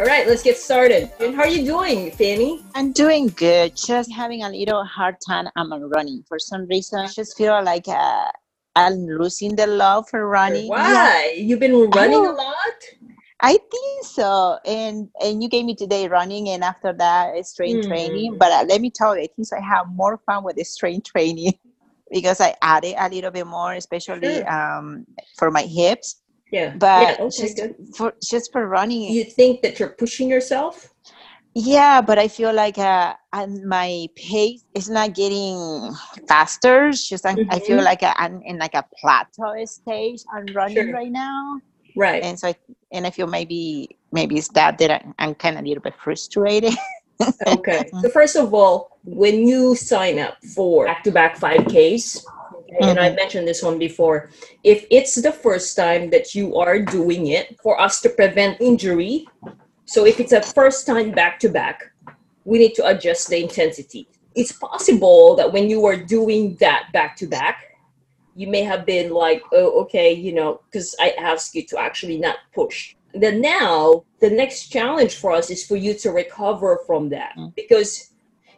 [0.00, 1.10] All right, let's get started.
[1.20, 2.64] And how are you doing, Fanny?
[2.74, 3.76] I'm doing good.
[3.76, 5.46] Just having a little hard time.
[5.56, 7.00] I'm running for some reason.
[7.00, 8.30] I just feel like uh,
[8.74, 10.68] I'm losing the love for running.
[10.68, 11.34] Why?
[11.34, 11.42] Yeah.
[11.42, 12.80] You've been running a lot.
[13.42, 14.56] I think so.
[14.64, 17.88] And and you gave me today running, and after that, strength mm.
[17.88, 18.38] training.
[18.38, 21.12] But uh, let me tell you, I think I have more fun with the strength
[21.12, 21.52] training
[22.10, 24.50] because I added a little bit more, especially sure.
[24.50, 25.04] um,
[25.36, 26.19] for my hips
[26.50, 27.74] yeah but yeah, okay, just good.
[27.96, 30.92] for just for running you think that you're pushing yourself
[31.54, 33.14] yeah but i feel like uh
[33.64, 35.92] my pace is not getting
[36.28, 37.50] faster it's just mm-hmm.
[37.50, 37.84] i feel mm-hmm.
[37.84, 40.92] like i'm in like a plateau stage i'm running sure.
[40.92, 41.60] right now
[41.96, 42.54] right and so I,
[42.92, 45.94] and i feel maybe maybe it's that that I, i'm kind of a little bit
[46.02, 46.74] frustrated
[47.46, 52.24] okay so first of all when you sign up for back-to-back 5ks
[52.70, 52.88] Mm-hmm.
[52.88, 54.30] And I mentioned this one before.
[54.64, 59.26] If it's the first time that you are doing it for us to prevent injury,
[59.84, 61.92] so if it's a first time back to back,
[62.44, 64.08] we need to adjust the intensity.
[64.34, 67.76] It's possible that when you are doing that back to back,
[68.34, 72.18] you may have been like, oh, okay, you know, because I asked you to actually
[72.18, 72.94] not push.
[73.12, 77.52] Then now, the next challenge for us is for you to recover from that mm.
[77.56, 78.09] because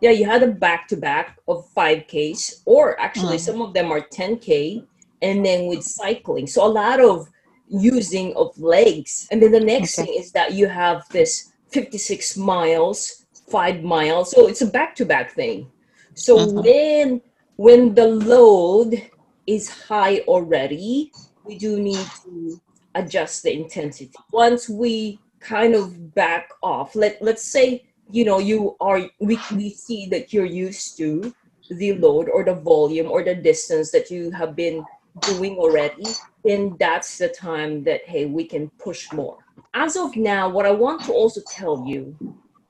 [0.00, 3.40] yeah, you had a back to back of 5Ks, or actually mm.
[3.40, 4.84] some of them are 10K,
[5.22, 6.46] and then with cycling.
[6.46, 7.28] So a lot of
[7.68, 9.28] using of legs.
[9.30, 10.06] And then the next okay.
[10.06, 14.30] thing is that you have this 56 miles, five miles.
[14.30, 15.70] So it's a back to back thing.
[16.14, 16.58] So mm-hmm.
[16.58, 17.20] when
[17.56, 19.10] when the load
[19.46, 21.12] is high already,
[21.44, 22.60] we do need to
[22.94, 24.12] adjust the intensity.
[24.32, 29.70] Once we kind of back off, let let's say you know you are we, we
[29.70, 31.34] see that you're used to
[31.70, 34.84] the load or the volume or the distance that you have been
[35.22, 36.04] doing already
[36.44, 39.38] then that's the time that hey we can push more.
[39.74, 42.16] As of now what i want to also tell you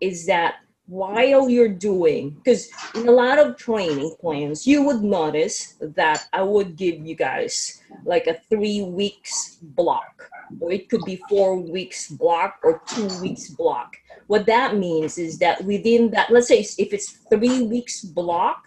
[0.00, 0.56] is that
[0.90, 6.42] while you're doing because in a lot of training plans you would notice that i
[6.42, 12.08] would give you guys like a three weeks block or it could be four weeks
[12.08, 13.96] block or two weeks block
[14.30, 18.62] what that means is that within that, let's say if it's three weeks block,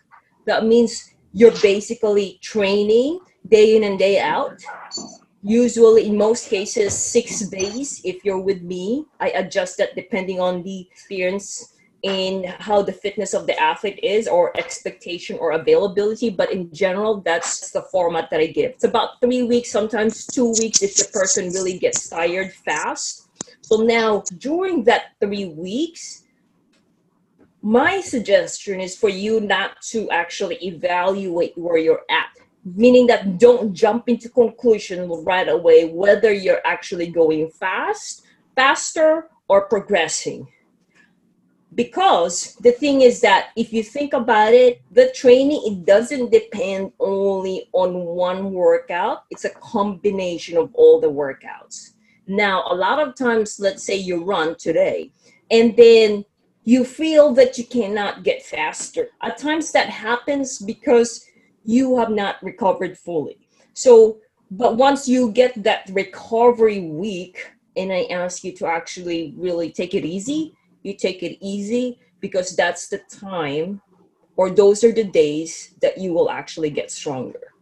[0.46, 4.62] that means you're basically training day in and day out.
[5.42, 8.02] Usually, in most cases, six days.
[8.04, 13.34] If you're with me, I adjust that depending on the experience in how the fitness
[13.34, 18.42] of the athlete is or expectation or availability but in general that's the format that
[18.42, 22.52] i give it's about three weeks sometimes two weeks if the person really gets tired
[22.52, 23.23] fast
[23.64, 26.24] so now, during that three weeks,
[27.62, 32.28] my suggestion is for you not to actually evaluate where you're at.
[32.66, 38.26] Meaning that don't jump into conclusion right away whether you're actually going fast
[38.56, 40.48] faster or progressing.
[41.74, 46.92] Because the thing is that if you think about it the training it doesn't depend
[47.00, 49.24] only on one workout.
[49.32, 51.93] It's a combination of all the workouts
[52.28, 55.12] now, a lot of times, let's say you run today,
[55.52, 56.24] and then
[56.64, 59.10] you feel that you cannot get faster.
[59.22, 61.26] At times, that happens because
[61.66, 63.48] you have not recovered fully.
[63.74, 64.20] So,
[64.52, 69.94] but once you get that recovery week, and I ask you to actually really take
[69.94, 73.82] it easy, you take it easy because that's the time
[74.36, 77.53] or those are the days that you will actually get stronger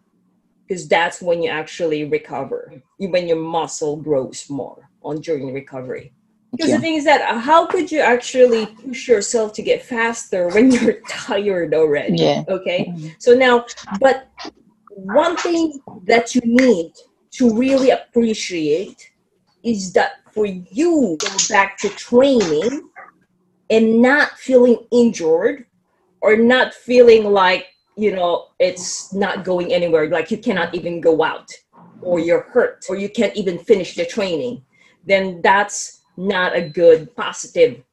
[0.72, 6.14] because that's when you actually recover when your muscle grows more on during recovery
[6.54, 6.78] because yeah.
[6.78, 10.72] the thing is that uh, how could you actually push yourself to get faster when
[10.76, 13.10] you're tired already yeah okay mm-hmm.
[13.20, 13.66] so now
[14.00, 14.30] but
[14.88, 16.94] one thing that you need
[17.32, 19.12] to really appreciate
[19.64, 22.90] is that for you go back to training
[23.70, 25.66] and not feeling injured
[26.22, 30.10] or not feeling like you know it's not going anywhere.
[30.10, 31.52] Like you cannot even go out
[32.02, 34.64] or you're hurt or you can't even finish the training.
[35.06, 37.84] Then that's not a good positive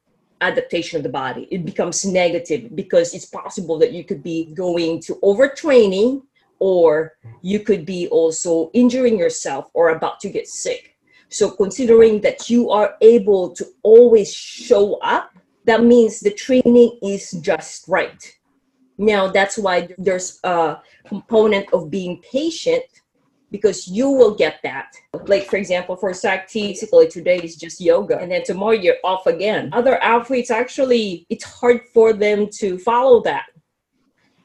[0.40, 1.48] adaptation of the body.
[1.50, 6.22] It becomes negative because it's possible that you could be going to overtraining
[6.60, 10.96] or you could be also injuring yourself or about to get sick.
[11.28, 15.32] So considering that you are able to always show up
[15.68, 18.37] that means the training is just right
[18.98, 22.82] now, that's why there's a component of being patient
[23.50, 24.92] because you will get that.
[25.26, 29.26] Like, for example, for Sakti, basically today is just yoga, and then tomorrow you're off
[29.26, 29.70] again.
[29.72, 33.46] Other athletes, actually, it's hard for them to follow that.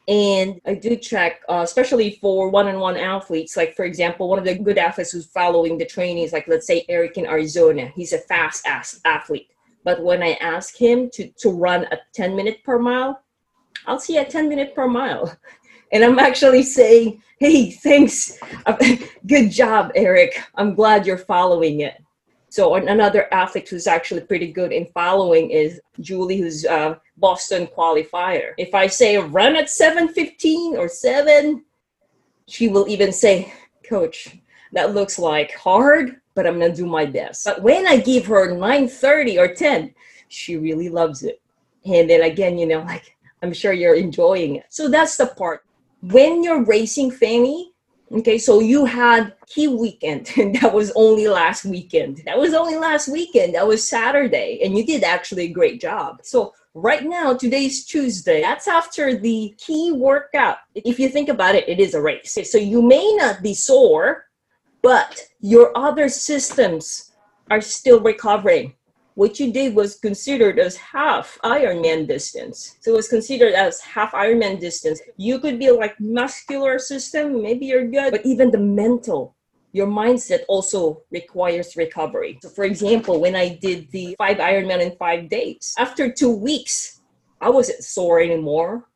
[0.07, 3.57] And I do check, uh, especially for one on one athletes.
[3.57, 6.67] Like, for example, one of the good athletes who's following the training is like, let's
[6.67, 7.91] say, Eric in Arizona.
[7.95, 9.47] He's a fast ass athlete
[9.83, 13.22] But when I ask him to, to run a 10 minute per mile,
[13.85, 15.35] I'll see a 10 minute per mile.
[15.91, 18.39] And I'm actually saying, hey, thanks.
[19.27, 20.41] Good job, Eric.
[20.55, 22.03] I'm glad you're following it.
[22.53, 28.53] So another athlete who's actually pretty good in following is Julie, who's a Boston qualifier.
[28.59, 31.65] If I say run at 7:15 or 7,
[32.47, 33.51] she will even say,
[33.83, 34.37] "Coach,
[34.71, 38.55] that looks like hard, but I'm gonna do my best." But when I give her
[38.55, 39.95] 9:30 or 10,
[40.27, 41.41] she really loves it.
[41.85, 44.65] And then again, you know, like I'm sure you're enjoying it.
[44.69, 45.65] So that's the part.
[46.01, 47.73] When you're racing Fanny,
[48.11, 52.21] Okay, so you had key weekend, and that was only last weekend.
[52.25, 53.55] That was only last weekend.
[53.55, 56.19] That was Saturday, and you did actually a great job.
[56.21, 58.41] So right now, today's Tuesday.
[58.41, 60.57] That's after the key workout.
[60.75, 62.37] If you think about it, it is a race.
[62.51, 64.25] So you may not be sore,
[64.83, 67.13] but your other systems
[67.49, 68.75] are still recovering
[69.15, 72.77] what you did was considered as half Ironman distance.
[72.81, 75.01] So it was considered as half Ironman distance.
[75.17, 79.35] You could be like muscular system, maybe you're good, but even the mental,
[79.71, 82.39] your mindset also requires recovery.
[82.41, 87.01] So for example, when I did the five Ironman in five days, after two weeks,
[87.41, 88.87] I wasn't sore anymore.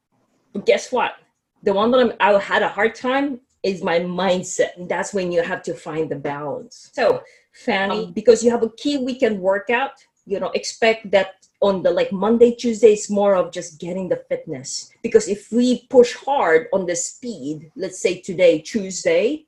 [0.54, 1.16] But guess what?
[1.64, 4.78] The one that I'm, I had a hard time is my mindset.
[4.78, 6.90] And that's when you have to find the balance.
[6.94, 7.22] So
[7.66, 9.92] Fanny, um, because you have a key weekend workout,
[10.26, 14.22] you know, expect that on the like Monday, Tuesday is more of just getting the
[14.30, 14.92] fitness.
[15.02, 19.46] Because if we push hard on the speed, let's say today, Tuesday,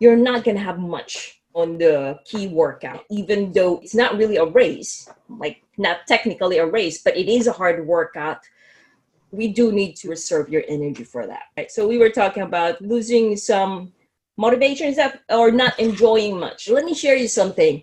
[0.00, 4.44] you're not gonna have much on the key workout, even though it's not really a
[4.44, 8.40] race, like not technically a race, but it is a hard workout.
[9.30, 11.44] We do need to reserve your energy for that.
[11.56, 11.70] Right.
[11.70, 13.92] So we were talking about losing some
[14.36, 16.68] motivation is that or not enjoying much.
[16.68, 17.82] Let me share you something.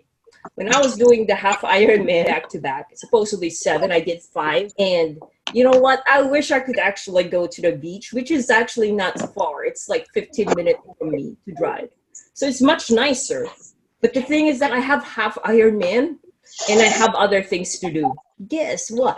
[0.55, 4.71] When I was doing the half Ironman back to back, supposedly seven, I did five.
[4.77, 5.17] And
[5.53, 6.03] you know what?
[6.09, 9.63] I wish I could actually go to the beach, which is actually not far.
[9.63, 11.89] It's like 15 minutes from me to drive.
[12.33, 13.47] So it's much nicer.
[14.01, 16.17] But the thing is that I have half Ironman
[16.69, 18.13] and I have other things to do.
[18.47, 19.17] Guess what?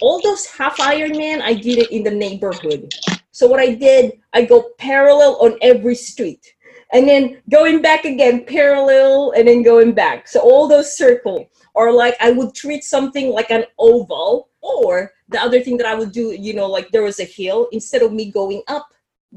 [0.00, 2.90] All those half Ironman, I did it in the neighborhood.
[3.30, 6.51] So what I did, I go parallel on every street
[6.92, 10.28] and then going back again parallel and then going back.
[10.28, 15.40] So all those circle or like i would treat something like an oval or the
[15.40, 18.12] other thing that i would do you know like there was a hill instead of
[18.12, 18.88] me going up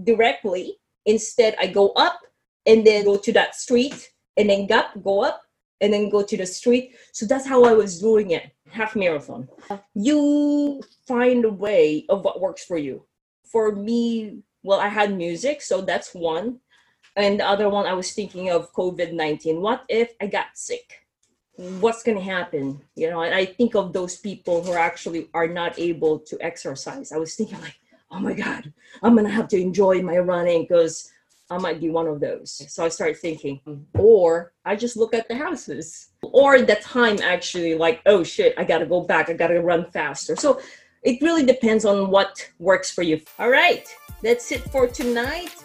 [0.03, 2.19] directly instead i go up
[2.65, 5.41] and then go to that street and then go, go up
[5.81, 6.95] and then go to the street.
[7.11, 9.47] So that's how i was doing it half marathon.
[9.93, 13.05] You find a way of what works for you.
[13.45, 16.59] For me well i had music so that's one
[17.15, 19.61] and the other one, I was thinking of COVID 19.
[19.61, 21.05] What if I got sick?
[21.55, 22.81] What's going to happen?
[22.95, 27.13] You know, and I think of those people who actually are not able to exercise.
[27.13, 27.79] I was thinking, like,
[28.11, 31.11] oh my God, I'm going to have to enjoy my running because
[31.49, 32.63] I might be one of those.
[32.73, 33.99] So I started thinking, mm-hmm.
[33.99, 38.63] or I just look at the houses, or the time actually, like, oh shit, I
[38.63, 40.35] got to go back, I got to run faster.
[40.35, 40.59] So
[41.03, 43.21] it really depends on what works for you.
[43.37, 43.87] All right,
[44.23, 45.64] that's it for tonight.